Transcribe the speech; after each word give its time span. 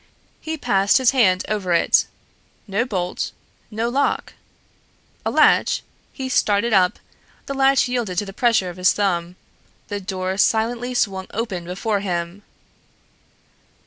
He 0.39 0.57
passed 0.57 0.97
his 0.97 1.11
hand 1.11 1.45
over 1.47 1.73
it: 1.73 2.07
no 2.65 2.85
bolt, 2.85 3.33
no 3.69 3.87
lock! 3.87 4.33
A 5.23 5.29
latch! 5.29 5.83
He 6.11 6.27
started 6.27 6.73
up, 6.73 6.97
the 7.45 7.53
latch 7.53 7.87
yielded 7.87 8.17
to 8.17 8.25
the 8.25 8.33
pressure 8.33 8.71
of 8.71 8.77
his 8.77 8.93
thumb: 8.93 9.35
the 9.89 9.99
door 9.99 10.37
silently 10.37 10.95
swung 10.95 11.27
open 11.31 11.65
before 11.65 11.99
him. 11.99 12.41